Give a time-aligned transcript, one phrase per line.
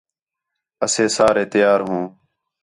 [0.83, 2.03] اسے سارے تیار ہوں